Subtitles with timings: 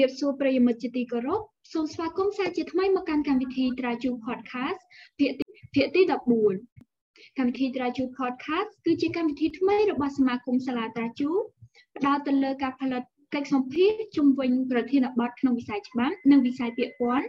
[0.00, 1.40] សូមជម្រាបសួរប្រិយមិត្តជាទីគោរព
[1.72, 4.80] សូមស្វាគមន៍សាជាថ្មីមកកាន់កម្មវិធីត្រាជូ Podcast
[5.18, 5.30] ភាគ
[5.74, 6.02] ភាគទី
[6.70, 11.30] 14កម្មវិធីត្រាជូ Podcast គឺជាកម្មវិធីថ្មីរបស់សមាគមសាលាត្រាជូ
[11.96, 13.02] ផ្ដោតទៅលើការផលិត
[13.34, 17.26] កិច្ចសម្ភារជំវិញប្រធានបទក្នុងវិស័យច្បាប់និងវិស័យពាក្យពន្ធ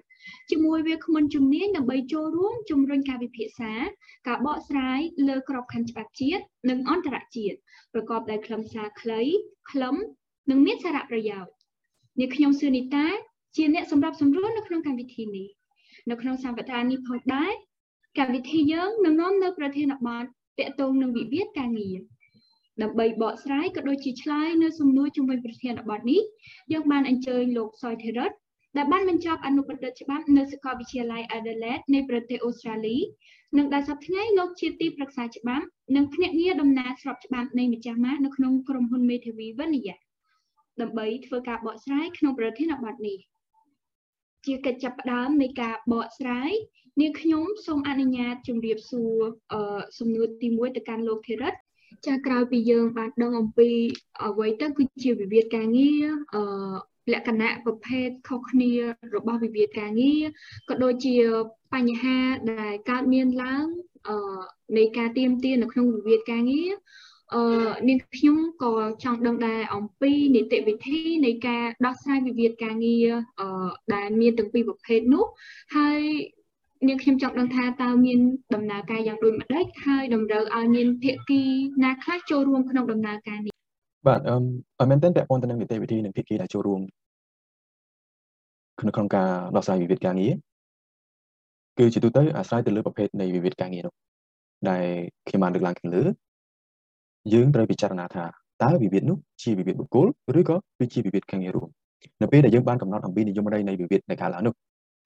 [0.50, 3.72] ជាមួយវាគ្មិនជំនាញដើម្បីចូលរួមជំរុញការវិភាសា
[4.28, 7.58] ការបកស្រាយលើក្របខ័ណ្ឌច្បាប់ជាតិនិងអន្តរជាតិ
[7.94, 9.22] ប្រកបដោយខ្លឹមសារខ្លី
[9.72, 9.96] ខ្លឹម
[10.50, 11.52] និងមានសារៈប្រយោជន៍
[12.20, 13.08] នាងខ្ញុំសឿនីតា
[13.56, 15.48] ជាអ្នកសម្របសម្រួលនៅក្នុងកម្មវិធីនេះ
[16.10, 17.54] នៅក្នុងសប្តាហ៍នេះផងដែរ
[18.18, 20.26] កម្មវិធីយើងនឹងនាំនៅប្រធានបទ
[20.60, 21.98] តាក់ទងនឹងវិវាទការងារ
[22.82, 26.22] ដើម្បីបកស្រាយក៏ដូចជាឆ្លើយនៅសំណួរជំវិញប្រធានបទនេះ
[26.72, 28.32] យើងបានអញ្ជើញលោកសុយធីរិត
[28.78, 32.98] ដែលបានបញ្ចប់អនុបណ្ឌិតច្បាប់នៅសាកលវិទ្យាល័យ Adelaide នៃប្រទេសអូស្ត្រាលី
[33.58, 39.96] និងដែលសប្តាហ៍ថ្ងៃលោកជាទីប្រឹក្សាច្បាប់និងភ្នាក់ងារដំណើរស្របច្បាប់នៃម្ចាស់ម៉ាកនៅក្នុងក្រុមហ៊ុនមេធាវីវិនិយា
[40.82, 43.18] ដើម្បីធ្វើការបកស្រាយក្នុងប្រធានបទនេះ
[44.46, 46.52] ជាកិច្ចចាប់ផ្ដើមនៃការបកស្រាយ
[47.02, 49.20] នាងខ្ញុំសូមអនុញ្ញាតជម្រាបសួរ
[49.54, 51.54] អឺសំណួរទី1ទៅកាន់លោកធីរិត
[52.08, 53.70] ចាក្រោយពីយើងបានដឹងអំពី
[54.24, 56.06] អ្វីទៅគឺជាវិវាទការងារ
[56.36, 56.44] អឺ
[57.14, 58.72] លក្ខណៈប្រភេទខុសគ្នា
[59.16, 60.24] របស់វិវាទការងារ
[60.70, 61.16] ក៏ដូចជា
[61.74, 62.18] បញ្ហា
[62.54, 63.66] ដែលកើតមានឡើង
[64.08, 64.42] អឺ
[64.78, 66.72] នៃការទៀមទានៅក្នុងវិវាទការងារ
[67.34, 67.44] អឺ
[67.90, 68.72] នាងខ្ញុំក៏
[69.04, 73.08] ចង់ដឹងដែរអំពីនីតិវិធីនៃការដោះស្រាយវិវាទការងារ
[73.40, 73.48] អឺ
[73.94, 75.26] ដែលមានទាំងពីរប្រភេទនោះ
[75.76, 76.00] ហើយ
[76.88, 78.20] នាងខ្ញុំចង់ដឹងថាតើមាន
[78.56, 81.42] ដំណើរការយ៉ាងដូចម្ដេចហើយតម្រូវឲ្យមានភាគី
[81.84, 83.54] ណាខ្លះចូលរួមក្នុងដំណើរការនេះ
[84.08, 84.20] បាទ
[84.82, 86.82] អឺមែនទែនពាក់ព័ន្ធទៅនឹងនីតិវិធីនិងភាគីដែលចូលរួម
[88.82, 90.34] ក្នុងការដោះស្រាយវិវាទការងារ
[91.78, 93.94] គឺជាទូទៅអាស្រ័យទៅលើប្រភេទនៃវិវាទការងារនោះ
[94.70, 94.86] ដែល
[95.28, 96.04] ខ្ញុំបានលើកឡើងខាងលើ
[97.34, 98.24] យើងត្រូវពិចារណាថា
[98.64, 100.08] តើវិវាទនោះជាវិវាទបុគ្គល
[100.40, 101.68] ឬក៏វាជាវិវាទការងាររួម
[102.22, 104.54] នៅពេលដែលយើងបានកំណត់អំពីនិយមន័យនៃវិវាទដែលកើតឡើងនោះ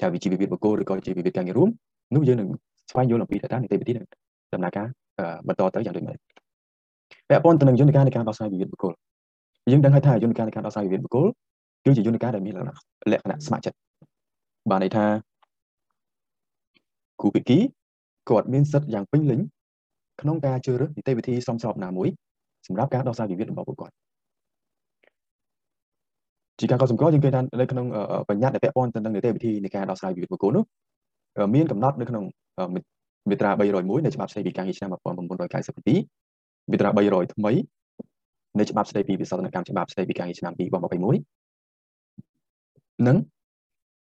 [0.01, 1.69] ថាវាជាវិវាទបុគ្គលឬក៏ជាវិវាទការងាររួម
[2.15, 2.49] នោះយើងនឹង
[2.91, 4.05] ស្វែងយល់អំពីតើនីតិវិធីនឹង
[4.53, 4.87] ដំណើរការ
[5.47, 6.17] បន្តទៅយ៉ាងដូចម្តេច
[7.29, 8.93] ពាក់ព័ន្ធទៅនឹងយន្តការនៃការដោះស្រាយវិវាទបុគ្គល
[9.71, 11.27] យើងដឹងហើយថាយន្តការនៃការដោះស្រាយវិវាទបុគ្គល
[11.85, 12.53] គឺជាយន្តការដែលមាន
[13.11, 13.77] លក្ខណៈស្ម័គ្រចិត្ត
[14.69, 15.05] បានន័យថា
[17.21, 17.59] គូភាគី
[18.29, 19.39] គាត់មានសិទ្ធិយ៉ាងពេញលេញ
[20.21, 22.07] ក្នុងការជ្រើសរើសនីតិវិធីសមស្របណាមួយ
[22.67, 23.93] សម្រាប់ការដោះស្រាយវិវាទរបស់ពួកគាត់
[26.59, 27.85] ជាការកត់សម្គាល់យើងឃើញថានៅក្នុង
[28.29, 30.63] បញ្ញត្តិដែលពាក់ព័ន្ធទៅនឹងនីតិវិធីនៃការដោះស្រាយវិវាទបុគ្គលនោះ
[31.55, 32.23] មានកំណត់នៅក្នុង
[33.29, 37.51] មាត្រា301នៃច្បាប់ស្តីពីការងារឆ្នាំ1997មាត្រា300ថ្មី
[38.59, 43.17] នៃច្បាប់ស្តីពីវិសោធនកម្មច្បាប់ស្តីពីការងារឆ្នាំ2021និង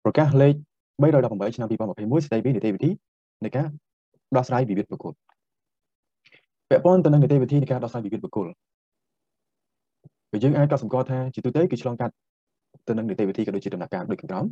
[0.05, 0.55] ប្រកាសលេខ
[1.03, 2.91] 318ឆ្នាំ2021ស្តីពីនីតិវិធី
[3.45, 3.67] នៃការ
[4.37, 5.15] ដោះស្រាយវិវាទបុគ្គល
[6.71, 8.47] ពាក់ព័ន្ធទៅនឹងនីតិវិធីនៃការដោះស្រាយវិវាទបុគ្គល
[10.31, 12.15] គឺយើងអាចកត់សម្គាល់ថាជាទូទៅគឺឆ្លងកាត់
[12.89, 14.45] ទៅនឹងនីតិវិធីក៏ដូចជាដំណាក់កាលដូចខាងក្រោម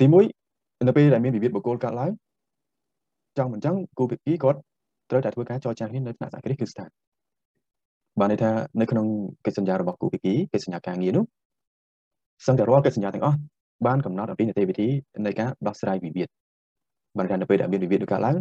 [0.00, 2.10] ទី1នៅពេលដែលមានវិវាទបុគ្គលកើតឡើង
[3.38, 4.58] ចង់មិនចង់គូភាគីគាត់
[5.10, 6.88] ត្រូវតែធ្វើការចរចាគ្នានៅថ្នាក់សហគ្រាសគឺស្ថាន
[8.20, 8.50] បានន័យថា
[8.80, 9.06] នៅក្នុង
[9.46, 11.24] កិច្ចសន្យារបស់គូភាគីកិច្ចសញ្ញាការងារនោះ
[12.46, 13.38] សឹងតែរាល់កិច្ចសញ្ញាទាំងអស់
[13.86, 14.88] បានកំណត់អំពីនីតិវិធី
[15.26, 16.28] នៃការដោះស្រាយវិវាទ
[17.16, 18.36] បានថានៅពេលដែលមានវិវាទកើតឡើង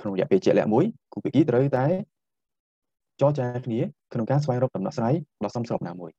[0.00, 1.86] ក្នុងរយៈពេលជាក់លាក់មួយគូភាគីត្រូវតែ
[3.20, 3.80] ចរចាគ្នា
[4.12, 5.14] ក្នុងការស្វែងរកដំណោះស្រាយ
[5.44, 6.10] ដ៏សមស្របណាមួយ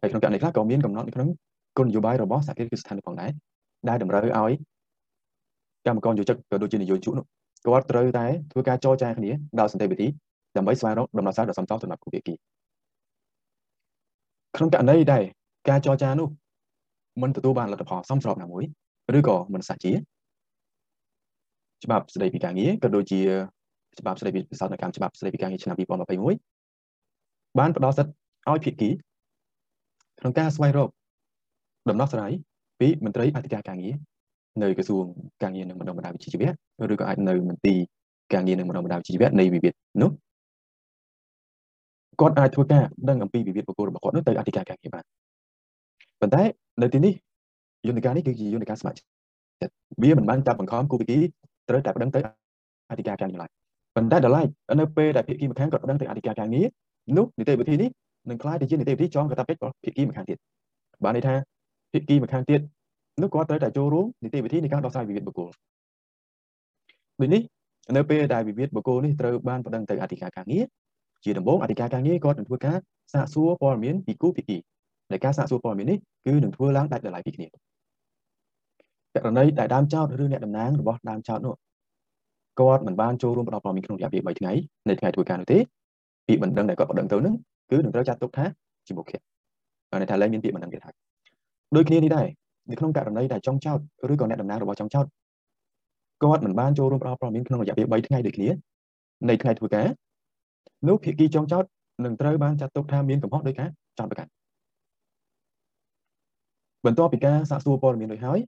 [0.00, 1.28] ហើយក្នុងករណីខ្លះក៏មានកំណត់នៅក្នុង
[1.76, 3.30] គោលនយោបាយរបស់សហគ្រាសគឺស្ថានផងដែរ
[3.88, 4.52] ដែលតម្រូវឲ្យ
[5.86, 7.26] កម្មករយោជិកក៏ដូចជានយោជកនោះ
[7.66, 9.30] គាត់ត្រូវតែធ្វើការចរចាគ្នា
[9.60, 10.06] ដោយសន្តិវិធី
[10.56, 12.34] ដើម្បីស្វែងរកដំណោះស្រាយដ៏សមស្របសម្រាប់គូភាគី
[14.56, 15.22] ក្នុងករណីដែល
[15.68, 16.28] ការចរចានោះ
[17.22, 18.64] មិនទទួលបានលទ្ធផលសមស្របណាមួយ
[19.18, 19.92] ឬក៏មិនស័ក្តិជា
[21.84, 23.20] ច្បាប់ស្តីពីការងារក៏ដូចជា
[24.00, 28.12] ច្បាប់ស្តីពីសោតនកម្មច្បាប់ស្តីពីការងារឆ្នាំ2021បានផ្ដល់សិទ្ធិ
[28.50, 28.90] ឲ្យភាគី
[30.20, 30.88] ក្នុងការស្វែងរក
[31.88, 32.32] ដំណោះស្រាយ
[32.80, 33.94] ពីមន្ត្រីអធិការការងារ
[34.62, 35.04] នៅក្រសួង
[35.42, 36.50] ការងារនិងបណ្ដុំបណ្ដាលវិជ្ជាជីវៈ
[36.92, 37.78] ឬក៏អាចនៅមន្ទីរ
[38.34, 40.10] ការងារនិងបណ្ដុំបណ្ដាលវិជ្ជាជីវៈនៃវិវាទនោះ
[42.20, 45.04] គាត់អាចធ្វើការដឹងអំពីវិវាទបុគ្គលរបស់គាត់នោះទៅអធិការការងារបាន
[46.20, 46.42] ប៉ុន្តែ
[46.82, 47.14] នៅទីនេះ
[47.88, 51.18] យន្តការនេះគឺជាយន្តការស្ម័គ្រចិត្តវាមិនបានចាប់បង្ខំគូវិគី
[51.70, 52.20] ត្រូវតែប្តឹងទៅ
[52.90, 53.50] អធិការការងារឡើយ
[53.96, 54.48] ប៉ុន្តែដល់ឡែក
[54.80, 56.66] នៅពេលដែលភាគីម្ខាងគាត់ប្តឹងទៅអធិការការងារ
[57.16, 57.90] នោះនីតិវិធីនេះ
[58.30, 60.38] នឹងក្លាយទៅជានីតិវិធីចងកាតព្វកិច្ចរបស់ភាគីម្ខាងទៀត
[61.04, 61.34] បានន័យថា
[61.92, 62.60] ភាគីម្ខាងទៀត
[63.22, 65.48] នោះគាត់ត្រូវតែចូលរួមនីតិវិធីនៃការដោះស្រាយវិវាទបុគ្គល
[67.20, 67.42] ដូចនេះ
[67.96, 70.64] នៅពេលដែលវិវាទបុគ្គលនេះត្រូវបានប្តឹងទៅអធិការការងារ
[71.24, 72.76] ជាដំបូងអធិការការងារគាត់នឹងធ្វើការ
[73.12, 74.56] សាកសួរព័ត៌មានពីគូភាគី
[75.10, 77.46] ដែលការសាកសួរព័ត៌មាននេះគឺនឹងធ្វើឡើងដាច់ដោយឡែកពីគ្នា
[79.14, 81.54] ករណីដែលដើមចោតឬអ្នកតំណាងរបស់ដើមចោតនោះ
[82.60, 84.52] គាត់មិនបានចូលរួមផ្ដល់ព័ត៌មានក្នុងរយៈពេល3ថ្ងៃ
[84.88, 85.58] នៃថ្ងៃធ្វើការនោះទេ
[86.26, 87.34] ពាក្យបណ្ដឹងដែលគាត់បណ្ដឹងទៅនឹង
[87.70, 88.44] គឺនឹងត្រូវចាត់ទុកថា
[88.86, 89.20] ជាមុខងារ
[89.90, 90.94] បានន័យថាលែងមានពាក្យបណ្ដឹងទៀតហើយ
[91.76, 92.26] ដូចគ្នានេះដែរ
[92.70, 93.78] នៅក្នុងករណីដែលចុងចោត
[94.12, 95.06] ឬក៏អ្នកតំណាងរបស់ចុងចោត
[96.22, 98.48] គាត់មិនបានចូលរួមផ្ដល់ព័ត៌មានក្នុងរយៈពេល3ថ្ងៃដូចគ្នា
[99.28, 99.86] នៃថ្ងៃធ្វើការ
[100.88, 101.64] នោះភាគីចុងចោត
[102.04, 103.68] នឹងត្រូវបានចាត់ទុកថាមានកំហុសដោយការ
[103.98, 104.30] ចោទប្រកាន់
[106.86, 108.38] បន្ទាប់ពីការសាកសួរព័ត៌មានដូចហើយ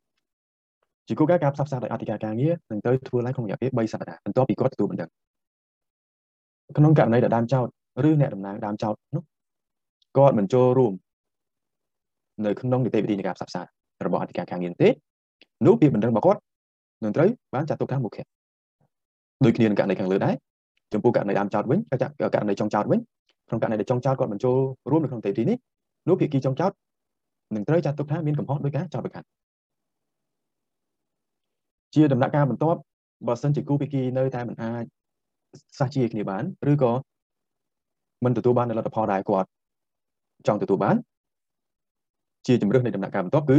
[1.12, 5.10] ជាគោលការណ៍ការផ្សព្វផ្សាយដោយអធិការការងារនឹងត្រូវធ្វើឡើងក្នុងរយៈពេល3សប្តាហ៍បន្ទាប់ពីគាត់ទទួលបណ្ដឹង
[6.76, 7.66] ក្នុងករណីដែលដើមចោត
[8.08, 9.22] ឬអ្នកតំណាងដើមចោតនោះ
[10.16, 10.92] គាត់មិនចូលរួម
[12.44, 13.66] នៅក្នុងនីតិវិធីនៃការផ្សព្វផ្សាយ
[14.06, 14.88] របស់អធិការការងារទេ
[15.66, 16.40] នោះពាក្យបណ្ដឹងរបស់គាត់
[17.04, 18.24] នឹងត្រូវបានចាត់ទុកថាមុខៈ
[19.44, 20.34] ដូចគ្នានឹងករណីខាងលើដែរ
[20.92, 21.78] ចំពោះករណីដើមចោតវិញ
[22.34, 23.00] ករណីចុងចោតវិញ
[23.48, 24.56] ក្នុងករណីដែលចុងចោតគាត់មិនចូល
[24.90, 25.56] រួមនៅក្នុងនីតិវិធីនេះ
[26.08, 26.72] នោះភាគីចុងចោត
[27.54, 29.26] នឹងត្រូវចាត់ទុកថាមានកំហុសដោយការចោទប្រកាន់
[31.94, 32.80] ជាដំណាក់កាលបន្ទាប់
[33.26, 34.84] បើសិនជាគូភាគីនៅតែមិនអាច
[35.78, 36.92] សាជាគ្នាបានឬក៏
[38.24, 39.48] មិនទទួលបានលទ្ធផលដែលគាត់
[40.46, 40.96] ចង់ទទួលបាន
[42.46, 43.58] ជាជំរឿននៃដំណាក់កាលបន្ទាប់គឺ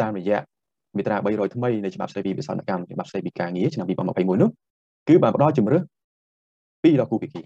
[0.00, 0.40] តាមរយៈ
[0.96, 4.50] មាត្រា300ថ្មីនៃច្បាប់ស្តីពីវិសោធនកម្មច្បាប់ស្តីពីការងារឆ្នាំ2021នោះ
[5.08, 5.82] គឺបានផ្ដល់ជំរឿន
[6.82, 7.40] ពីដល់គូភាគី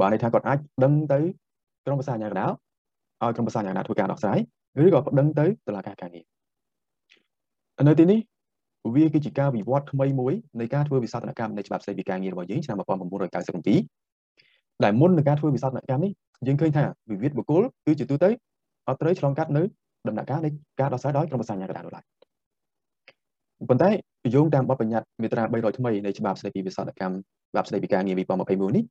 [0.00, 1.18] បានន័យថាគាត់អាចដឹងទៅ
[1.86, 2.50] ក្រុមប្រឹក្សាអាជ្ញាកណ្ដាល
[3.22, 4.38] ឲ្យក្រុមប្រឹក្សាអាជ្ញាកណ្ដាលធ្វើការដោះស្រាយ
[4.84, 6.33] ឬក៏ប្តឹងទៅតុលាការការងារ
[7.82, 8.18] នៅទីនេះ
[8.94, 16.10] វាគឺជាការវិវត្តថ្មីមួយនៃការធ្វើវិសោធនកម្មនៃច្បាប់ស្តីពីការងាររបស់យើងឆ្នាំ1997ដែលមុននឹងការធ្វើវិសោធនកម្មនេះ
[16.46, 18.30] យើងឃើញថាវិវាទបុគ្គលគឺជាទូទៅ
[18.88, 19.62] អត់ត្រូវឆ្លងកាត់នៅ
[20.08, 20.50] ដំណាក់កាលនៃ
[20.80, 22.04] ការដោះស្រាយដោយក្រុមប្រឹក្សាអាជ្ញាកណ្ដាលនោះឡើយ
[23.68, 23.90] ប៉ុន្តែ
[24.34, 27.14] យោងតាមបទបញ្ញត្តិមាត្រា300ថ្មីនៃច្បាប់ស្តីពីវិសោធនកម្ម
[27.50, 28.84] ច្បាប់ស្តីពីការងារ2021នេះ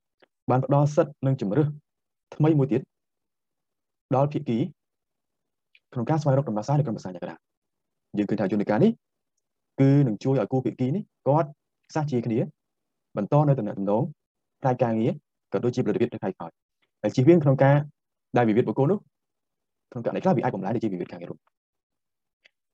[0.50, 1.68] បានផ្ដល់សិទ្ធិនិងជំរឿស
[2.36, 2.82] ថ្មីមួយទៀត
[4.16, 4.58] ដល់ភាគី
[5.94, 7.53] ក្នុងការស្វែងរកដំណោះស្រាយនៃក្រុមប្រឹក្សាអាជ្ញាកណ្ដាល
[8.18, 8.92] យើងឃើញថាយន្តការនេះ
[9.80, 11.50] គឺនឹងជួយឲ្យគូភាគីនេះគាត់
[11.90, 12.40] ខ្សះជាគ្នា
[13.18, 14.04] បន្តនៅតំណែងតំណង
[14.62, 15.12] ផ្នែកការងារ
[15.54, 16.52] ក៏ដូចជាប្រតិបត្តិនៅផ្នែកក្រោយ
[17.02, 17.76] ហើយជៀសវាងក្នុងការ
[18.38, 19.00] ដែលវិវាទបុគ្គលនោះ
[19.92, 21.40] ក្នុងករណីខ្លះវាអាចបំលែងទៅជាវិវាទការងាររួម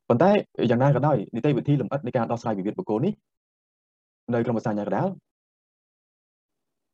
[0.10, 0.32] ប៉ុន្តែ
[0.70, 3.14] យ៉ាងណាក៏ដោយនីតិវិធីលម្អិតនៃការដោះស្រាយវិវាទបុគ្គលនេះ
[4.34, 5.08] នៅក្រមប្រសាញ្ញាកដាល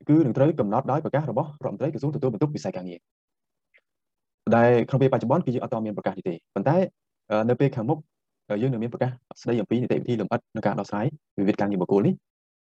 [0.10, 3.00] គឺនឹងត្រូវកំណត់ដោយប្រកាសរបស់រដ្ឋមន្ត្រីក្រសួងទទួលបន្ទុកវិស័យការងារ
[4.56, 6.78] ដែលក្នុងពេលបច្ចុប្បន្នគឺយើងអត់តមានប្រកាសនេះទេប៉ុន្តែ
[7.50, 8.00] នៅពេលខាងមុខ
[8.62, 9.10] យើងនឹងមានប្រកាស
[9.42, 11.06] ស្ដីអំពីនីតិវិធីលម្អិតនៃការដោះស្រាយ
[11.40, 12.14] វិវាទការងារបុគ្គលនេះ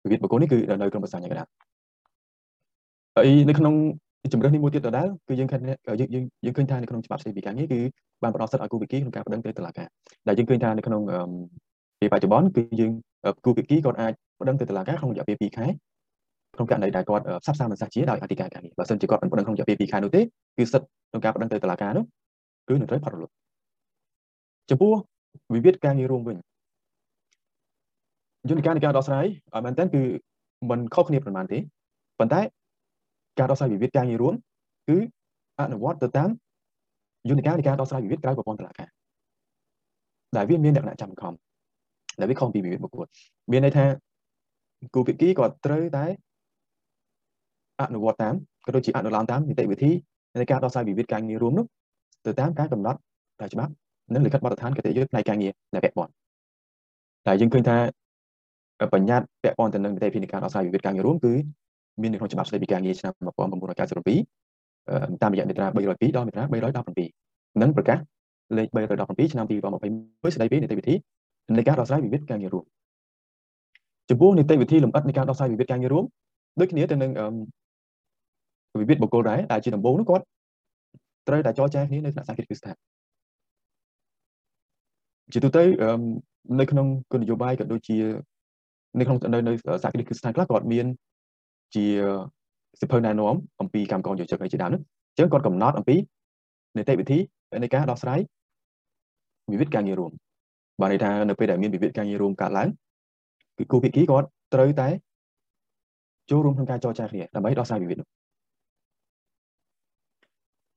[0.05, 1.47] វិវាទបុគ្គលនេះគឺនៅក្រមប្រសាញ្ញាកដាល
[3.17, 3.75] ហើយនៅក្នុង
[4.33, 5.61] ជំរឿននេះមួយទៀតដដែលគឺយើងឃើញ
[6.01, 7.81] យើងយើងយើងឃើញថានៅក្នុងច្បាប់ស្តីពីការងារគឺ
[8.23, 9.89] បានផ្ដល់សិទ្ធិឲ្យគូភាគីក្នុងការប្តឹងទៅតុលាការ
[10.29, 11.03] ដែលយើងឃើញថានៅក្នុង
[12.01, 12.93] ពេលបច្ចុប្បន្នគឺយើង
[13.45, 15.67] គូភាគីគាត់អាចប្តឹងទៅតុលាការក្នុងរយៈពេល2ខែ
[16.55, 20.21] ក្នុងករណីដែលគាត់ផ្សព្វផ្សាយមិនសាជាដោយអធិការការងារបើសិនជាគាត់មិនប្តឹងក្នុងរយៈពេល2ខែនោះទេ
[20.57, 22.05] គឺសិទ្ធិក្នុងការប្តឹងទៅតុលាការនោះ
[22.69, 23.33] គឺនឹងត្រូវផាត់រលត់
[24.71, 24.93] ចំពោះ
[25.55, 26.37] វិវាទការងាររួមវិញ
[28.49, 30.03] យន្តការនៃការដោះស្រាយឲ្យមែនតើគឺ
[30.71, 31.59] មិនខុសគ្នាប្រហែលទេ
[32.19, 32.41] ប៉ុន្តែ
[33.39, 34.35] ការដោះស្រាយវិវាទការងាររួម
[34.89, 34.97] គឺ
[35.61, 36.31] អនុវត្តទៅតាម
[37.29, 38.89] យន្តការនៃការដោះស្រាយវិវាទក្រៅប្រព័ន្ធតុលាការ
[40.37, 41.33] ដែលវាមានលក្ខណៈចាំខំ
[42.21, 43.07] ដែលវាខុសពីវិវាទបុគ្គល
[43.53, 43.85] មានន័យថា
[44.95, 46.07] គូភាគីគាត់ត្រូវតែ
[47.81, 48.35] អនុវត្តតាម
[48.67, 49.91] ក៏ដូចជាអនុលោមតាមនីតិវិធី
[50.41, 51.67] នៃការដោះស្រាយវិវាទការងាររួមនោះ
[52.27, 52.99] ទៅតាមការកំណត់
[53.41, 53.73] តាមច្បាប់
[54.15, 56.13] និងលិខិតបទដ្ឋានគតិយុត្តផ្នែកការងារដែលពាក់ព័ន្ធ
[57.27, 57.77] តែយើងឃើញថា
[58.95, 61.33] បញ្ញត្តិពាក់ព័ន្ធទៅនឹងនីតិវិធីនៃការដោះស្រាយវិវាទការងាររួមគឺ
[62.01, 67.99] មាននៅក្នុងច្បាប់ស្តីពីការងារឆ្នាំ1997តាមរយៈមាត្រា302ដល់មាត្រា317និងប្រកាស
[68.57, 70.95] លេខ317ឆ្នាំ2021ស្តីពីនីតិវិធី
[71.57, 72.65] នៃការដោះស្រាយវិវាទការងាររួម
[74.11, 76.05] ចំពោះនីតិវិធីលម្អិតនៃការដោះស្រាយវិវាទការងាររួម
[76.61, 77.11] ដូចគ្នាទៅនឹង
[78.81, 80.25] វិវាទបុគ្គលដែរដែលជាដំបូងនោះគាត់
[81.29, 82.92] ត្រូវតែចរចាគ្នានៅថ្នាក់សាធារណស្ថានជា
[85.45, 85.63] ទូទៅ
[86.61, 87.97] នៅក្នុងគោលនយោបាយក៏ដូចជា
[88.99, 90.87] នៅក្នុងនៅនៅសាធារណស្ថានខ្លះគាត់មាន
[91.75, 91.85] ជា
[92.81, 95.97] សិភៅណែនាំអំពីកម្មករយោជិកអីជាដើមនោះអញ្ចឹងគាត់កំណត់អំពី
[96.77, 97.19] នីតិវិធី
[97.63, 98.21] នៃការដោះស្រាយ
[99.53, 100.13] វិវាទការងាររួម
[100.81, 102.69] បានន័យថានៅពេលដែលមានវិវាទការងាររួមកើតឡើង
[103.59, 104.89] គឺគូភាគីគាត់ត្រូវតែ
[106.31, 108.09] ចូលរួមក្នុងការចរចាគ្នាដើម្បីដោះស្រាយវិវាទនោះ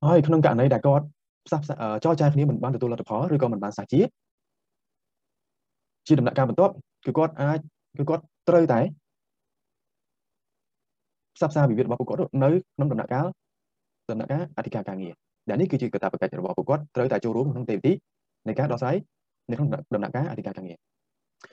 [0.06, 1.04] ហើយក្នុងករណីដែលគាត់
[1.46, 1.60] ផ្សះ
[2.04, 4.00] ចរចាគ្នាមិនបានទទួលលទ្ធផលឬក៏មិនបានសាជា
[6.06, 6.72] ជាដំណាក់កាលបន្ទាប់
[7.06, 7.58] គឺគាត់អាច
[7.98, 8.80] គឺគាត់ត្រូវតែ
[11.36, 13.26] ផ្សះផ្សាវិវាទរបស់ពួកគាត់នៅក្នុងដំណាក់កាល
[14.10, 15.14] ដំណាក់កាលអធិការការងារ
[15.48, 17.92] ដែលនេះគឺជាកាតព្វកិច្ចរបស់ពួកគាត់ត្រូវតែចូលរួមក្នុងទេវទី
[18.48, 18.96] នៃការដោះស្រាយ
[19.50, 20.78] នៅក្នុងដំណាក់កាលអធិការការងារ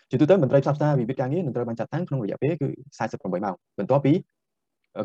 [0.09, 2.67] ជាទូទៅមន្ត្រីផ្សះផ្សាវិវាទការងារនឹងត្រូវបានចាត់តាំងក្នុងរយៈពេលគឺ
[2.97, 4.13] 48ម៉ោងបន្ទាប់ពី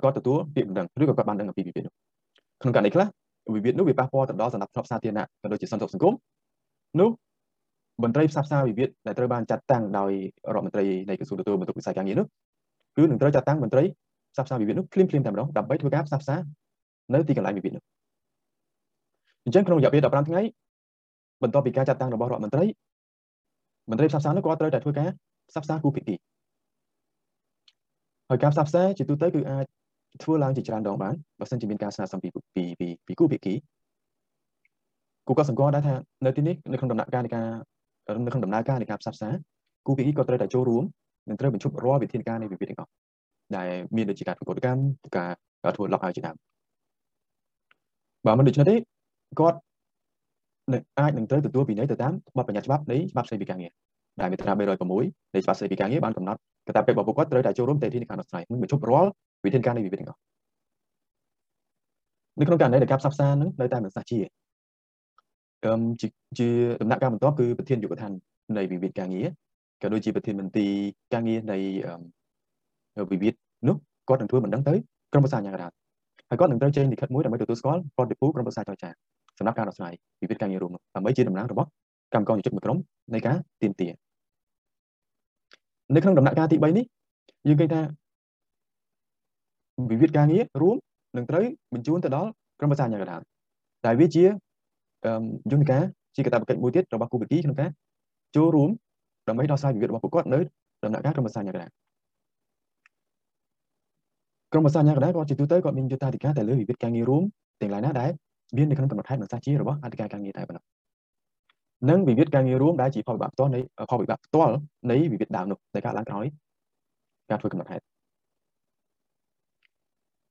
[0.02, 1.92] គាត់ទទួលពាក្យបណ្ដឹងឬក៏គាត់បានដឹងអំពីវិវាទនោះ
[2.62, 3.06] ក្នុងករណីខ្លះ
[3.54, 6.14] វិវាទនោះវាប៉ះពាល់ទៅដល់សន្តិភាពសាធារណៈក៏ដូចជាសន្តិសុខសង្គម
[7.00, 7.08] នោះ
[8.02, 10.12] មន្ត្រីផ្សះផ្សាវិវាទដែលត្រូវបានចាត់តាំងដោយ
[10.54, 12.26] រដ្ឋមន្ត្រីនៃក្រសួងទទួលបន្ទុកវិស័យការងារនោះ
[12.96, 13.84] គឺនឹងត្រូវចាត់តាំងមន្ត្រី
[14.32, 16.36] ផ្សះផ្សាវិវាទនោះភ្លាមភ្លាមតែម្ដងដើម្បីធ្វើការផ្សះផ្សា
[17.14, 17.82] នៅទីកន្លែងវិវាទនោះ
[19.44, 20.42] អញ្ចឹងក្នុងរយៈពេល15ថ្ងៃ
[21.42, 22.64] បន្ទាប់ពីការចាត់តាំងរបស់រដ្ឋមន្ត្រី
[23.90, 25.10] មន្ត្រីផ្សព្វផ្សាយនោះគាត់ត្រូវតែធ្វើការ
[25.50, 26.14] ផ្សព្វផ្សាយគូភាគី
[28.28, 29.64] ហើយការផ្សព្វផ្សាយជាទូទៅគឺអាច
[30.22, 33.54] ធ្វើឡើងជាច្រើនដងបានបើសិនជាមានការស្នើសុំពីពីពីពីគូភាគី
[35.26, 37.46] គូក៏សង្កត់ដែរថានៅទីនេះនៅក្នុងដំណាក់កាលនៃការ
[38.16, 39.34] នៅក្នុងដំណើរការនៃការផ្សព្វផ្សាយ
[39.86, 40.84] គូភាគីក៏ត្រូវតែចូលរួម
[41.28, 42.90] និងត្រូវបញ្ឈប់រាល់វិធានការនៃវិវាទទាំងអស់
[43.56, 44.82] ដែលមានដូចជាការប្រកួតកម្ម
[45.16, 45.26] កា
[45.70, 46.36] រធ្វើឡុកឲ្យជាដើម
[48.26, 48.76] បើមិនដូច្នេះទេ
[49.40, 49.58] គាត់
[50.72, 53.72] នឹងអាចនឹងត្រូវទទួលពីនៃទៅតាមបទបញ្ញត្តិច្បាប់នៃច្បាប់ស្តីពីការងារ
[54.20, 54.60] ដែលមាត្រា306
[55.34, 59.10] នៃច្បាប់ស្តីពីការងារបានកំណត់កាតព្វកិច្ចរបស់ពួកគាត់ត្រូវតែចូលរួមទៅទីនៃការដោះស្រាយមិនបញ្ឈប់រាល់
[59.44, 60.20] វិធានការនៃវិវាទទាំងអស់
[62.40, 64.18] នៅក្នុងករណីដែលការផ្សព្វផ្សាយនឹងនៅតែមិនសះជា
[65.64, 65.80] អឹម
[66.38, 66.48] ជា
[66.80, 68.12] ដំណាក់កាលបន្ទាប់គឺប្រធានយុគឋាន
[68.56, 69.26] នៃវិវាទការងារ
[69.82, 70.66] ក៏ដូចជាប្រធានមន្ត្រី
[71.12, 71.58] ការងារនៃ
[73.10, 73.34] វិវាទ
[73.68, 73.76] នោះ
[74.08, 74.74] គាត់នឹងធ្វើបណ្ដឹងទៅ
[75.12, 75.72] ក្រុមប្រឹក្សាអាជ្ញាកណ្ដាល
[76.28, 78.90] ហើយគាត់នឹងត្រូវចេញលិខិតមួយដើម្បីទទួលស្គាល់ប៉ុនទីពូក្រុមប្រឹក្សាចរចា
[79.38, 81.68] សម្រាប់ការដោះស្រាយវិវាទការងាររួមដើម្បីជាតំណាងរបស់
[82.14, 82.78] កម្មករនិយោជិតមួយក្រុម
[83.14, 83.88] នៃការទៀមទា
[85.94, 86.84] នៅក្នុងដំណាក់កាលទី3នេះ
[87.48, 87.80] យើងឃើញថា
[89.90, 90.76] វិវាទការងាររួម
[91.16, 93.20] នឹងត្រូវបញ្ជូនទៅដល់ក្រុមប្រឹក្សាអាជ្ញាកណ្ដាល
[93.86, 94.24] ដែលវាជា
[95.52, 95.82] យន្តការ
[96.16, 97.70] ជាកាតព្វកិច្ចមួយទៀតរបស់គូភាគីក្នុងការ
[98.36, 98.70] ចូលរួម
[99.28, 100.38] ដើម្បីដោះស្រាយវិវាទរបស់ពួកគាត់នៅ
[100.84, 101.70] ដំណាក់កាលក្រុមប្រឹក្សាអាជ្ញាកណ្ដាល
[104.52, 107.22] ក្រុមប្រឹក្សាអាជ្ញាកណ្ដាលគាត់ជាទូទៅគាត់មានយុត្តាធិការតែលើវិវាទការងាររួម
[107.60, 108.10] ទាំងឡាយណាដែល
[108.56, 110.64] មាននៅក្នុងកំណត់ហេតុនិងសាជារបស់អធិការការងារតែប៉ុណ្ណោះ
[111.90, 114.54] និងវិវាទការងាររួមដែលជាផលវិបាកផ្ទាល់នៃផលវិបាកផ្ទាល់
[114.90, 116.26] នៃវិវាទដើមនោះដែលកើតឡើងក្រោយ
[117.30, 117.84] ការធ្វើកំណត់ហេតុ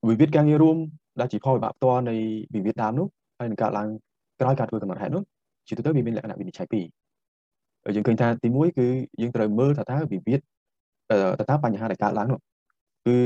[0.08, 0.76] វិវាទការងាររួម
[1.20, 2.16] ដែលជាផលវិបាកផ្ទាល់នៃ
[2.54, 3.06] វិវាទដើមនោះ
[3.38, 3.88] ហើយនឹងកើតឡើង
[4.40, 5.22] ក្រោយការធ្វើកំណត់ហេតុនោះ
[5.68, 6.84] ជាទូទៅវាមានលក្ខណៈវិនិច្ឆ័យពីរ
[7.96, 8.86] យើងឃើញថាទី1គឺ
[9.20, 12.38] យើងត្រូវមើលថាតើវិវាទតើតើបញ្ហាដែលកើតឡើងនោះ
[13.06, 13.16] គឺ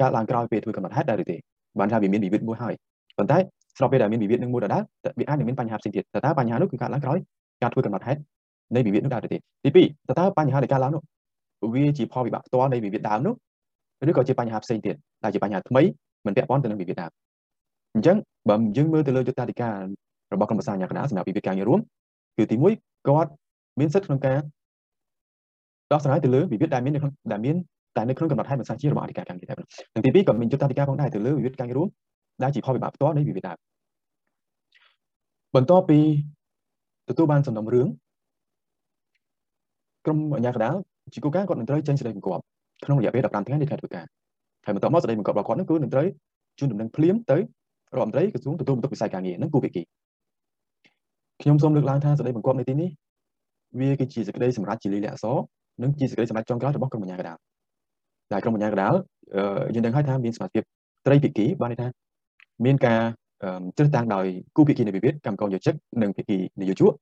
[0.00, 1.36] កើតឡើងក្រោយពេលធ្វើកំណត់ហេតុដែរឬទេ
[1.78, 2.74] បានថាវាមានវិវាទមួយហើយ
[3.18, 3.38] ប៉ុន្តែ
[3.78, 4.82] ស្របពេលដែលមានវិវាទនឹងមួយដដែល
[5.18, 7.18] វាអាចនឹងមានបញ្ហាផ្សេងទៀតតើតើបញ្ហានោះគឺកើតឡើងក្រោយ
[7.62, 8.20] ការធ្វើកំណត់ហេតុ
[8.74, 11.02] នៃវិវាទនោះដែរឬទេទី2តើតើបញ្ហាដែលកើតឡើងនោះ
[11.74, 13.34] វាជាផលវិបាកផ្ទាល់នៃវិវាទដើមនោះ
[14.08, 14.94] ឬក៏ជាបញ្ហាផ្សេងទៀត
[15.24, 15.82] ដែលជាបញ្ហាថ្មី
[16.26, 17.10] មិនពាក់ព័ន្ធទៅនឹងវិវាទដើម
[17.94, 18.16] អញ្ចឹង
[18.48, 19.78] បើយើងមើលទៅលើយុត្តាធិការ
[20.32, 21.80] របស់ក្រុមប្រឹក្សាអាជ្ញាកណ្ដាលសម្រាប់វិវាទការងាររួម
[22.36, 23.30] គឺទី1គាត់
[23.80, 24.40] មានសិទ្ធិក្នុងការ
[25.92, 27.56] ដោះស្រាយទៅលើវិវាទដែលមាននៅក្នុងដែលមាន
[27.96, 31.88] តែនៅក្នុងកំណត់ហេតុមិនសាជារបស់អធិការការងារតែប៉ុណ្ណោះនិងទី2ក៏មានយុត្តាធិការផងដែរទៅលើវិវាទការងាររួម
[32.42, 33.58] ដែលជាផលវិបាកផ្ទាល់នៃវិវាទដើម
[35.54, 36.00] បន្ទាប់ពី
[37.08, 37.88] ទទួលបានសំណុំរឿង
[40.04, 40.74] ក្រុមអាជ្ញាកណ្ដាល
[41.12, 42.42] ជាគូការគាត់នឹងត្រូវចេញសេចក្តីបង្គាប់
[42.84, 44.04] ក្នុងរយៈពេល15ថ្ងៃនៃខែធ្វើការ
[44.64, 46.06] ហើយបន្ទាប់មកសេចក្តីបង្គាប់របស់គាត់នោះគឺនឹងត្រូវ
[46.58, 47.38] ជូនដំណឹងភ្លាមទៅ
[47.96, 49.82] រដ្ឋមន្ត្រីក្រសួងទទួលបន្ទុកវិស័យការងារនិងគូភាគី
[51.42, 52.90] ខ្ញុំសូមលើកឡើងថាសេចក្តីបង្គាប់នៅទីនេះ
[53.80, 55.36] វាគឺជាសេចក្តីសម្រាប់ជាលិលាអក្សរ
[55.82, 57.36] និងជាសេចក្តីសម្រាប់ចុងក្រោយរបស់ក្រុមអាជ្ញាកណ្ដាល
[58.32, 58.94] ដែលក្រុមអាជ្ញាកណ្ដាល
[59.74, 60.62] យើងដឹងហើយថាមានសមាជិក
[61.06, 61.88] ត្រីភាគីបានន័យថា
[62.64, 63.00] មានការ
[63.76, 64.26] ជ្រើសតាំងដោយ
[64.56, 66.92] គូភាគីនៃវិវាទកម្មករយោជិកនិងភាគីនយោជក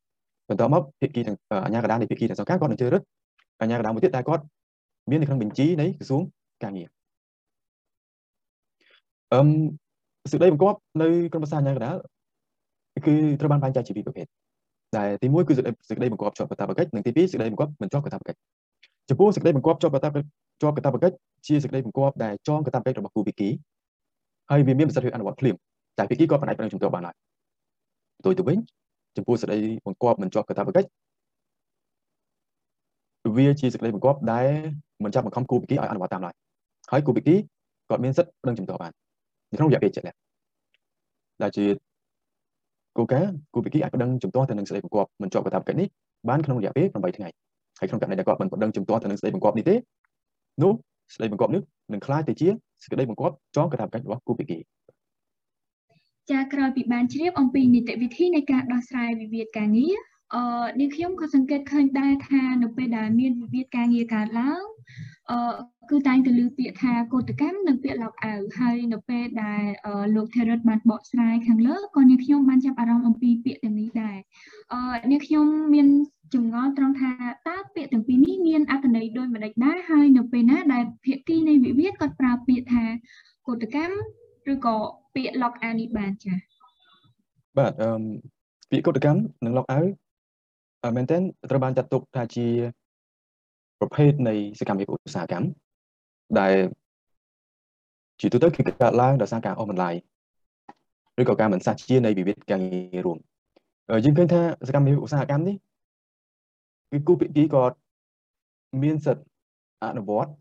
[0.48, 3.02] បន្តមកភាគីទាំងអាជ្ញាកណ្ដាលនៃភាគីទាំងសងការគាត់នឹងជ្រើសរើស
[3.60, 4.42] អាជ្ញាកណ្ដាលមួយទៀតដែលគាត់
[5.10, 6.22] មាននៅក្នុងបញ្ជីនៃក្រសួង
[6.62, 6.88] ការងារ
[9.34, 9.48] អឹម
[10.30, 11.96] សេចក្តីបង្គាប់នៅក្រុមប្រឹក្សាអាជ្ញាកណ្ដាល
[13.06, 14.26] គឺត្រូវបានបែងចែកជាពីរប្រភេទ
[14.96, 15.64] ដែលទី1គឺសេច
[15.98, 18.38] ក្តីបង្គាប់ជាប់កាតព្វកិច្ចនិងទី2សេចក្តីបង្គាប់មិនជាប់កាតព្វកិច្ច
[19.08, 20.28] ចំពោះសេចក្តីបង្គាប់ជាប់កាតព្វកិច្ច
[20.62, 21.16] ជាប់កាតព្វកិច្ច
[21.46, 23.48] ជាសេចក្តីបង្គាប់ដែលចងកាតព្វកិច្ចរបស់គូភាគី
[24.50, 25.54] ហើយវាមានប្រសិទ្ធភាពអនុវត្តភ្លាម
[25.98, 27.14] តែភាគីក៏ផ្នែកប្រឹងជំទាស់បានដែរ
[28.20, 28.58] ផ្ទុយទៅវិញ
[29.16, 30.88] ចំពោះសេចក្តីបង្គាប់មិនជាប់កាតព្វកិច្ច
[33.36, 34.48] វាជាសេចក្តីបង្គាប់ដែល
[35.04, 36.34] មិនចាប់បង្ខំគូភាគីឲ្យអនុវត្តតាមឡើយ
[36.92, 37.34] ហើយគូភាគី
[37.88, 39.05] គាត់មានសិទ្ធិប្រឹងជំទាស់បាននៅ
[39.57, 40.17] ក្នុងរយៈពេលជាក់លាក់
[41.43, 41.65] ដែលជា
[42.97, 45.87] គោលការណ៍គូភាគីអាចប្តឹងជំទាស់ទៅនឹងសេចក្តីបង្គាប់មិនជាប់កាតព្វកិច្ចនេះ
[46.29, 47.29] បានក្នុងរយៈពេល8ថ្ងៃ
[47.79, 49.75] ហើយក្នុងករណីដែលគាត់មិនប្តឹងជំទាស់ទៅនឹងសេចក្តីបង្គាប់នេះទេ
[50.63, 50.73] នោះ
[51.13, 51.61] សេចក្តីបង្គាប់នេះ
[51.93, 52.47] នឹងคล้ายទៅជា
[52.83, 54.57] សេចក្តីបង្គាប់ចងកាតព្វកិច្ចរបស់គូភាគី
[56.31, 59.97] ចាក្រោយពីបានជ្រាបអំពីនីតិវិធីនៃការដោះស្រាយវិវាទការងារ
[60.34, 60.42] អឺ
[60.80, 64.64] នាងខ្ញុំក៏សង្កេតឃើញដែរថានៅពេលដែលមានវិវាទការងារកើតឡើង
[65.30, 65.38] អឺ
[65.90, 69.62] គឺតែងតែលើពាក្យថាកោតកម្មនិងពាក្យឡោកអាវហើយនៅពេលដែល
[70.16, 74.18] លោកធេរិតបានបកស្រាយខាងលើក៏នាងខ្ញុំបានចាប់អារម្មណ៍អំពីពាក្យទាំងនេះដែរ
[74.72, 75.86] អឺនាងខ្ញុំមាន
[76.34, 77.10] ចម្ងល់ត្រង់ថា
[77.48, 82.84] តើពាក្យទាំងពីរនេះមានអត្ថន័យដូចម្ដេចដែរហើយនៅពេលណាដែលភាគីនៃវិវាទគាត់ប្រើពាក្យថា
[83.46, 83.96] កោតកម្ម
[84.52, 84.76] ឬក៏
[85.14, 86.36] ពាក្យ lock out នេះបានចា៎
[87.58, 87.90] បាទអឺ
[88.70, 89.88] ពាក្យកោតកម្មនិង lock out
[90.96, 92.46] មែនទែនត្រូវបានចាត់ទុកថាជា
[93.80, 95.46] ប្រភេទនៃសកម្មភាពឧស្សាហកម្ម
[96.38, 96.54] ដែល
[98.20, 99.94] ជាទូទៅគឺកើតឡើងដោយសារការអស់បន្លាយ
[101.20, 103.18] ឬក៏ការមិនសះជានៃវិវាទការងាររួម
[104.04, 105.56] យើងឃើញថាសកម្មភាពឧស្សាហកម្មនេះ
[106.90, 107.76] គឺគូភាគីគាត់
[108.82, 109.24] មានសិទ្ធិ
[109.84, 110.32] អនុវត្ត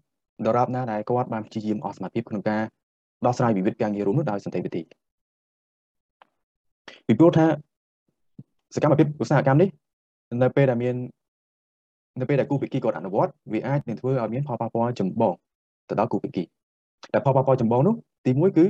[0.46, 2.62] ដរាបណាដែលគាត់បានព្យាយាមអស់សមត្ថភាពក្នុងការ
[3.26, 4.82] ដោះស្រាយវិវាទការងាររួមនោះដោយសន្តិវិធី
[7.08, 7.46] ពីព្រោះថា
[8.76, 9.70] សកម្មភាពឧស្សាហកម្មនេះ
[10.42, 10.96] នៅពេលដែលមាន
[12.20, 15.34] នៅពេលដែលគូភាគីគាត់អនុវត្តវាអាចនឹងធ្វើឲ្យមានផលប៉ះពាល់ចម្បង
[15.90, 16.44] ទៅដល់គូភាគី
[17.14, 18.66] តែផលប៉ះពាល់ចម្បងនោះទីមួយគឺ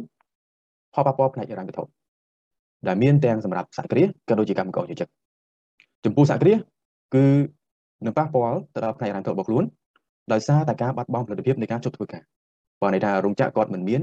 [0.94, 1.84] ផលប៉ះពាល់ផ្នែកហិរញ្ញវត្ថុ
[2.88, 5.08] ដែលមានទាំងសម្រាប់សហគ្រាសក៏ដូចជាកម្មករយោជិក
[6.06, 6.58] ចំពោះសហគ្រាស
[7.16, 7.26] គឺ
[8.06, 9.64] នឹងប៉ះពាល់ទៅដល់ផ្នែកហិរញ្ញវត្ថុរបស់ខ្លួន
[10.32, 12.24] ដោយសារតែការបាត់បង់ផលិតភាពនៃការជប់ធ្វើការ
[12.82, 14.02] បើន័យថារោងចក្រគាត់មិនមាន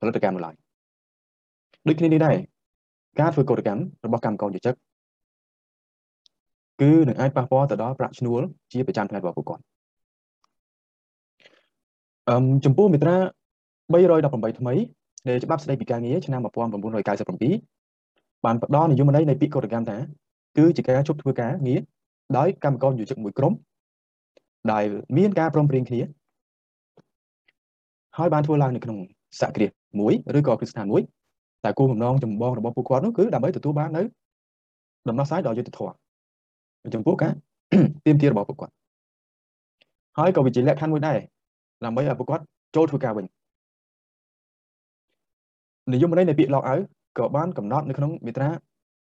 [0.00, 0.54] ផលិតកម្មនៅឡើយ
[1.88, 2.36] ដូចគ្នានេះដែរ
[3.20, 4.74] ការធ្វើកោតកម្មរបស់កម្មករយោជិក
[6.80, 8.40] គឺនឹងអាចប៉ះពាល់ទៅដល់ប្រាក់ឈ្នួល
[8.72, 9.62] ជាប្រចាំថ្ងៃរបស់ពួកគាត់
[12.30, 13.16] អឹមចំពោះមាត្រា
[13.92, 14.74] 318ថ្មី
[15.28, 19.96] នៃច្បាប់ស្តីពីការងារឆ្នាំ1997បានផ្ដល់និយមន័យនៃពាក្យកោតកម្មថា
[20.56, 21.80] គឺជាការជប់ធ្វើការងារ
[22.38, 23.52] ដោយកម្មករយោជិកមួយក្រុម
[24.72, 26.00] ដែលមានការព្រមព្រៀងគ្នា
[28.18, 28.98] ហើយបានធ្វើឡើងនៅក្នុង
[29.40, 29.70] សហគ្រាស
[30.00, 31.02] មួយឬក៏គ្រឹះស្ថានមួយ
[31.64, 34.02] តែគោលបំណងចម្បងរបស់ពួកគាត់នោះគឺដើម្បីទទួលបាននៅ
[35.08, 35.94] ដំណោះស្រាយដល់យុត្តិធម៌
[36.94, 37.32] ចំពោះការ
[38.04, 38.72] ទៀមទារបស់ពួកគាត់
[40.18, 41.18] ហើយក៏វាជាលក្ខខណ្ឌមួយដែរ
[41.84, 42.44] ដើម្បីឲ្យពួកគាត់
[42.76, 43.24] ចូលធ្វើការវិញ
[45.92, 46.82] និយមន័យនៃពាក្យ lock out
[47.18, 48.48] ក៏បានកំណត់នៅក្នុងមាត្រា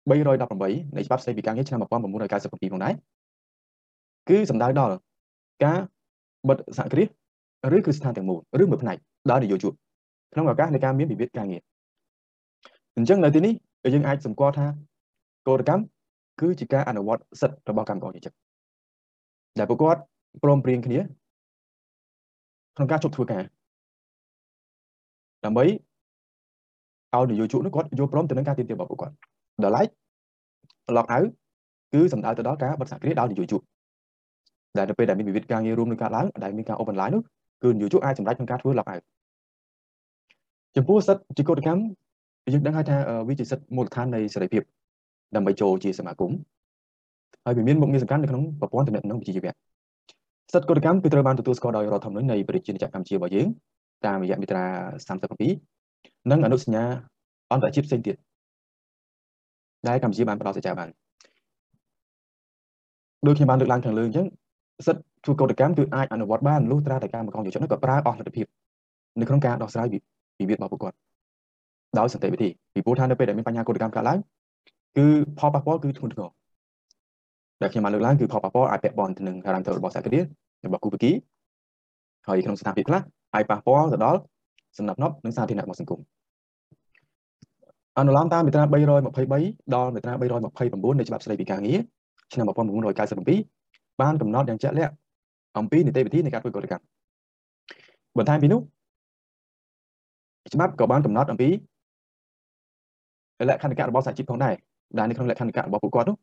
[0.09, 2.93] 318នៃច្បាប់ស្តីពីការងារឆ្នាំ1997ផងដែរ
[4.29, 4.95] គឺសំដៅដល់
[5.63, 5.79] ការ
[6.48, 7.07] បិទសហគ្រាស
[7.75, 8.98] ឬគ្រឹះស្ថានទាំងមូលឬមួយផ្នែក
[9.29, 9.74] ដល់នយោជក
[10.33, 11.62] ក្នុងឱកាសនៃការមានវិវាទការងារ
[12.98, 13.53] អញ្ចឹងនៅទីនេះ
[13.93, 14.65] យើងអាចសម្គាល់ថា
[15.48, 15.83] កោតកម្ម
[16.39, 18.34] គឺជាការអនុវត្តសិទ្ធិរបស់កម្មករនិយោជិត
[19.60, 20.01] ដែលពួកគាត់
[20.43, 21.00] ព្រមព្រៀងគ្នា
[22.75, 23.43] ក្នុងការជប់ធ្វើការ
[25.46, 25.65] ដើម្បី
[27.15, 29.13] ឲ្យនយោជកនោះគាត់យល់ព្រមទៅនឹងការទាមទាររបស់ពួកគាត់
[29.63, 29.88] ដល់ឡែក
[30.96, 31.29] lock out
[31.93, 33.61] គឺសំដៅទៅដល់ការបិទសហគ្រាសដល់នយោជក
[34.77, 37.22] ដែលនៅពេលដែលមានវិវាទការងាររួមនឹងកើតឡើងដែលមានការ open line នោះ
[37.64, 39.03] គឺនយោជកអាចសម្រេចក្នុងការធ្វើ lock out
[40.75, 41.81] ចំពោះសិទ្ធិជាកោតកម្ម
[42.53, 44.64] យើងដឹងហើយថាវាជាសិទ្ធិមូលដ្ឋាននៃសេរីភាព
[45.35, 46.31] ដើម្បីចូលជាសមាគម
[47.46, 49.51] ហើយវាមានមុខងារសំខាន់នៅក្នុងប្រព័ន្ធទំនាក់ទំនងវិជ្ជាជីវៈ
[50.53, 53.48] សិទ្ធិកោតកម្មគឺត្រូវបានទទួលស្គាល់ដោយរដ្ឋធម្មនុញ្ញនៃប្រជាជាតិកម្ពុជារបស់យើង
[54.05, 54.65] តាមរយៈមាត្រា
[55.48, 56.83] 37និងអនុសញ្ញា
[57.51, 58.15] អន្តរជាតិផ្សេងទៀត
[59.87, 60.89] ដែលកម្ពុជាបានផ្ដល់សេចក្ដីបាន
[63.27, 64.27] ដូចខ្ញុំបានលើកឡើងខាងលើអញ្ចឹង
[64.87, 68.46] សិទ្ធិធ្វើកោតកម្មគឺអាចអនុវត្តបានលុះត្រាតែការមកកងយុជនក៏ប្រើអស់លទ្ធភាព
[69.20, 69.87] នៅក្នុងការដោះស្រាយ
[70.39, 70.98] វិវាទរបស់ពួកគាត់
[72.00, 74.20] ដោយសន្តិវិធីពីព្រោះថានៅពេលដែលមានបញ្ហាកោតកម្មកើតឡើង
[74.98, 75.08] គឺ
[75.40, 76.30] ផលប៉ះពាល់គឺធ្ងន់ធ្ងរ
[77.62, 80.25] ដែលខ្ញុំបានលើកឡើងគឺផលប៉ះពាល់អាចពាក់ព័ន្ធទៅនឹងហិរញ្ញវត្ថុរបស់សហគ្រាស
[80.66, 81.12] របស់គូបគី
[82.28, 83.02] ហើយក្នុងស្ថានភាពខ្លះ
[83.36, 84.20] អាចប៉ះពាល់ទៅដល់
[84.78, 86.00] សំណាប់នប់និងសាធារណៈរបស់សង្គម
[87.98, 91.80] អនុលោមតាមមាត្រា323ដល់មាត្រា329នៃច្បាប់ស្តីពីការងារ
[92.34, 94.94] ឆ្នាំ1997បានកំណត់យ៉ាងជាក់លាក់
[95.58, 96.84] អំពីនីតិវិធីនៃការធ្វើកោតកម្ម
[98.18, 98.62] បន្ថែមពីនោះ
[100.54, 101.50] ច្បាប់ក៏បានកំណត់អំពី
[103.50, 104.56] លក្ខន្តិកៈរបស់សហជីពផងដែរ
[104.98, 106.16] ដែលនៅក្នុងលក្ខន្តិកៈរបស់ពួកគាត់នោះ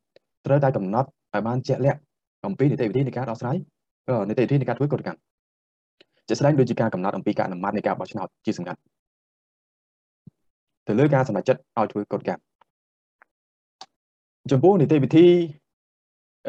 [0.46, 2.00] ត្រូវតែកំណត់ឲ្យបានជាក់លាក់
[2.46, 3.56] អំពីនីតិវិធីនៃការដោះស្រាយ
[4.28, 5.18] នីតិវិធីនៃការធ្វើកោតកម្ម
[6.28, 8.80] ជាស្ដែងដូចជាការកំណត់អំពីការអនុម័តនៃការបោះឆ្នោតជាសម្ងាត់
[10.86, 12.42] ទៅលើការសម្រេចចិត្តឲ្យធ្វើកោតកម្ម
[14.50, 15.26] ចំពោះនីតិវិធី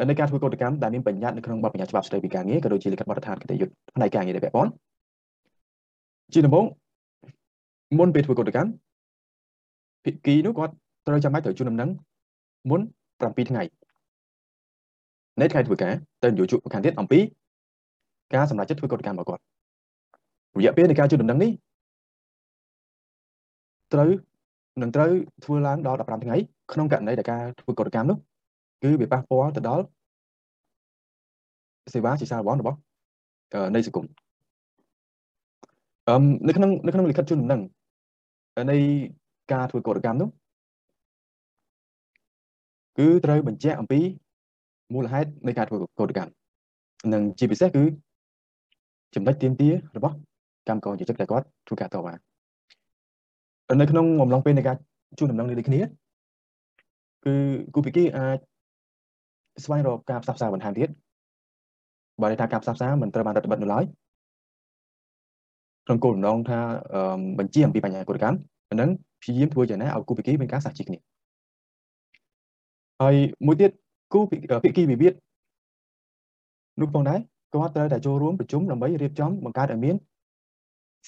[0.08, 4.72] នៃការធ្វើកោតកម្មដែលមានបញ្ញត្តិនៅក្នុងបទបញ្ញត្តិច្បាប់ស្តីពីការងារក៏ដូចជាលិខិតបទដ្ឋានគតិយុត្តផ្នែកការងារដែលពាក់ព័ន្ធ
[6.32, 6.64] ជាដំបូង
[7.98, 8.70] មុនពេលធ្វើកោតកម្ម
[10.04, 10.74] ភិក្ខីនោះគាត់
[11.08, 11.90] ត្រូវចាំបាច់ត្រូវជូនដំណឹង
[12.70, 12.80] មុន
[13.16, 13.62] 7ថ្ងៃ
[15.40, 15.92] នៃថ្ងៃធ្វើការ
[16.22, 17.20] ទៅនយោជកខាងទៀតអំពី
[18.34, 19.42] ការសម្រេចចិត្តធ្វើកោតកម្មរបស់គាត់
[20.58, 21.50] រយៈពេលនៃការជូនដំណឹងនេះ
[23.92, 24.10] ត្រូវ
[24.82, 25.10] នឹងត្រូវ
[25.44, 26.36] ធ្វើឡើងដល់15ថ្ងៃ
[26.72, 28.16] ក្នុងករណីដែលការធ្វើកោតកម្មនោះ
[28.82, 29.84] គឺវាប៉ះពាល់ទៅដល់
[31.94, 32.78] សេវាជាសារវ័នរបស់
[33.74, 34.06] នៃសង្គម
[36.08, 37.60] អឹមនៅក្នុងនៅក្នុងលិខិតជូនដំណឹង
[38.70, 38.76] នៃ
[39.52, 40.28] ការធ្វើកោតកម្មនោះ
[42.98, 44.00] គឺត្រូវបញ្ជាក់អំពី
[44.94, 46.32] មូលហេតុនៃការធ្វើកោតកម្ម
[47.12, 47.84] និងជាពិសេសគឺ
[49.14, 50.14] ចំណុចទៀមទារបស់
[50.68, 52.14] កម្មករយោជិកដែលគាត់ធ្វើការតវ៉ា
[53.80, 54.76] នៅក្នុងអំឡុងពេលនៃការ
[55.18, 55.80] ជួនដំណឹងនេះដូចគ្នា
[57.24, 57.34] គឺ
[57.74, 58.38] គូភិគីអាច
[59.64, 60.88] ស្វែងរកការផ្សះផ្សាបន្ថែមទៀត
[62.20, 63.84] បើន័យថាការផ្សះផ្សាមិនត្រូវបានរដ្ឋបិទនៅឡើយ
[65.86, 66.58] ក្នុងគោលបំណងថា
[67.38, 68.90] បញ្ជាអំពីបញ្ហាកុលកម្មនឹង
[69.22, 70.98] ព្យាយាមធ្វើយ៉ាងណាឲ្យគូភិគីមានការសាជីគ្នា
[73.02, 73.14] ហើយ
[73.46, 73.70] មួយទៀត
[74.12, 74.20] គូ
[74.64, 75.14] ភិគីវិវាទ
[76.80, 77.20] នោះផងដែរ
[77.54, 79.96] គាត់ត្រូវតែចូលរួមប្រជុំដើម្បីរៀបចំបង្កើតឲ្យមាន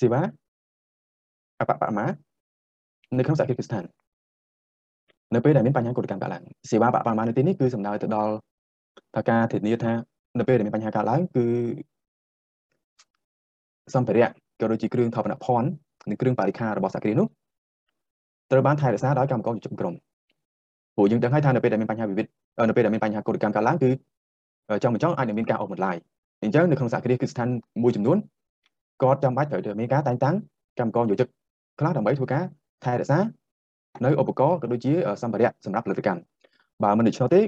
[0.01, 0.21] សេវា
[1.61, 2.07] អបបមា
[3.19, 3.85] នៅក្នុងសហគមន៍ស្ថាន
[5.35, 8.33] នៅពេលដែលមានបញ្ហាកុលកម្មកើតឡើងសេវាបបមានៅទីនេះគឺសំដៅទៅដល់
[9.15, 9.93] ថាការធានាថា
[10.39, 11.47] នៅពេលដែលមានបញ្ហាកើតឡើងគឺ
[13.95, 14.29] សម្ភារៈ
[14.61, 15.69] ក៏ដូចជាគ្រឿងថបនភ័ណ្ឌ
[16.11, 17.27] និងគ្រឿងបរិខារបស់សហគ្រាសនោះ
[18.51, 19.95] ត្រូវបានថែរក្សាដោយកម្មករជំនុំក្រុម
[20.95, 22.27] ព្រោះយើងដឹងហើយថានៅពេលដែលមានបញ្ហាវិវាទ
[22.69, 23.91] នៅពេលដែលមានបញ្ហាកោតកម្មកើតឡើងគឺ
[24.83, 25.97] ចង់មិនចង់អាចនឹងមានការអស់បន្លាយ
[26.43, 27.49] អញ្ចឹងនៅក្នុងសហគ្រាសគឺស្ថាន
[27.83, 28.17] មួយចំនួន
[29.03, 30.35] គាត់ចាំបាច់ត្រូវតែមានការតែងតាំង
[30.79, 31.29] កម្មករយោជិក
[31.79, 32.45] ខ្លះដើម្បីធ្វើការ
[32.85, 33.19] ថែរក្សា
[34.05, 36.21] នៅឧបករណ៍ក៏ដូចជាសម្ភារៈសម្រាប់ផលិតកម្ម
[36.83, 37.41] បើមិនដូច្នោះទេ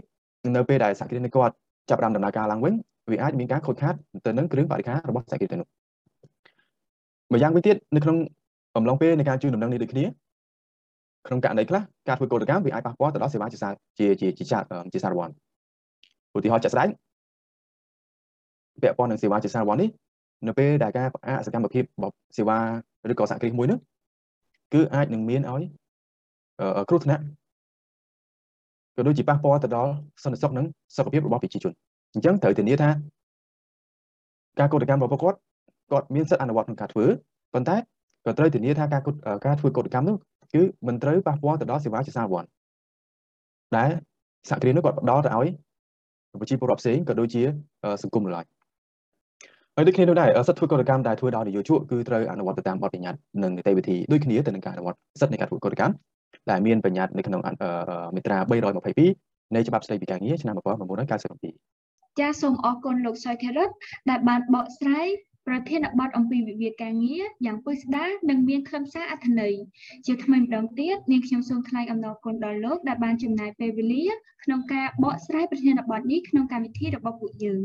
[0.56, 1.54] នៅពេលដែលសហគ្រាសនេះគាត់
[1.90, 2.74] ចាប់ផ្ដើមដំណើរការឡើងវិញ
[3.10, 3.94] វាអាចមានការខូចខាត
[4.26, 5.66] ទៅនឹងគ្រឿងបរិការរបស់សហគ្រាសទៅនោះ
[7.32, 8.16] ម្យ៉ាងវិញទៀតនៅក្នុង
[8.76, 10.04] អំឡុងពេលនៃការជួយដំណឹងនេះដូចគ្នា
[11.26, 14.44] ក្នុងករណីខ្លះការធ្វើកោតកម្មវាអាចប៉ះពាល់ទៅដល់សេវាជាសាជាជាជា
[14.92, 15.30] ជាសារវ័ន
[16.36, 16.88] ឧទាហរណ៍ជាក់ស្ដែង
[18.82, 19.88] ពាក់ព័ន្ធនឹងសេវាជាសារវ័ននេះ
[20.46, 22.58] នៅពេលដែលការផ្អាកសកម្មភាពរបស់សេវា
[23.10, 23.78] ឬក៏សហគ្រាសមួយនោះ
[24.72, 25.62] គឺអាចនឹងមានឲ្យ
[26.88, 27.22] គ្រោះថ្នាក់
[28.96, 29.92] ក៏ដូចជាប៉ះពាល់ទៅដល់
[30.24, 31.72] សន្តិសុខនិងសុខភាពរបស់ប្រជាជន
[32.14, 32.90] អញ្ចឹងត្រូវធានាថា
[34.58, 35.38] ការកោតកម្មរបស់គាត់
[35.90, 37.06] គាត់មានសិទ្ធិអនុវត្តក្នុងការធ្វើ
[37.54, 37.76] ប៉ុន្តែ
[38.24, 39.02] ក៏ត្រូវធានាថាការ
[39.46, 40.16] ការធ្វើកោតកម្មនោះ
[40.54, 42.44] គឺមិនត្រូវប៉ះពាល់ទៅដល់សេវាជាសាវ័ន
[43.76, 43.90] ដែល
[44.48, 45.48] សហគ្រាសនោះគាត់ផ្ដល់ទៅឲ្យ
[46.40, 47.42] ប្រជាពលរដ្ឋផ្សេងក៏ដូចជា
[48.02, 48.44] សង្គមឡើយ
[49.76, 55.94] ហើយដូចគ្នានោះដែរសិទ្ធិធ្វើកតកម្មដែលធ្វើដោយនយោជកគឺត្រូវអនុវត្តទៅតាមបទបញ្ញត្តិនិងនីតិវិធីដូចគ្នាទៅនឹងការអនុវត្តសិទ្ធិនៃការធ្វើកតកម្ម
[56.50, 57.40] ដែលមានបញ្ញត្តិនៅក្នុង
[58.14, 58.38] មាត្រា
[59.00, 63.68] 322នៃច្បាប់ស្តីពីការងារឆ្នាំ1997ចាសសូមអរគុណលោកសុយខេរិត
[64.10, 65.06] ដែលបានបកស្រាយ
[65.48, 69.54] ប្រធានបទអំពីវិវាទការងារយ៉ាងពិស្ដារនិងមានខ្លឹមសារអត្ថន័យ
[70.06, 74.04] ជាថ្មីម្ដងទៀតនាងខ្ញុំសូមថ្លែងអំណរគុណដល់លោកដែលបានចំណាយពេលវេលា
[74.44, 77.62] ក្នុងការបកស្រាយប្រធានបទនេះក្នុងកម្មវិធីរបស់ពួកយើង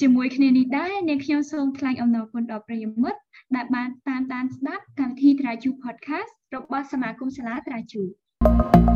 [0.00, 3.20] ជាមួយគ្នានេះដែរនាងខ្ញុំសូមថ្លែងអំណរគុណដល់ប្រិយមិត្ត
[3.56, 8.02] ដែលបានតាមដានស្ដាប់កម្មវិធី Traju Podcast របស់សមាគមសាលា Traju
[8.44, 8.93] thank you